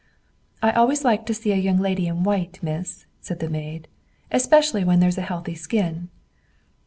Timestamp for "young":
1.57-1.77